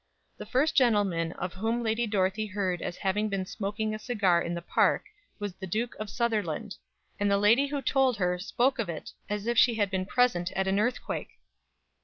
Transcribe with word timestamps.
The 0.39 0.47
first 0.47 0.75
gentleman 0.75 1.31
of 1.33 1.53
whom 1.53 1.83
Lady 1.83 2.07
Dorothy 2.07 2.47
heard 2.47 2.81
as 2.81 2.97
having 2.97 3.29
been 3.29 3.45
seen 3.45 3.53
smoking 3.53 3.93
a 3.93 3.99
cigar 3.99 4.41
in 4.41 4.55
the 4.55 4.61
Park 4.63 5.03
was 5.37 5.53
the 5.53 5.67
Duke 5.67 5.95
of 5.99 6.09
Sutherland, 6.09 6.77
and 7.19 7.29
the 7.29 7.37
lady 7.37 7.67
who 7.67 7.83
told 7.83 8.17
her 8.17 8.39
spoke 8.39 8.79
of 8.79 8.89
it 8.89 9.11
as 9.29 9.45
if 9.45 9.59
she 9.59 9.75
had 9.75 9.91
been 9.91 10.07
present 10.07 10.51
at 10.53 10.67
an 10.67 10.79
earthquake! 10.79 11.37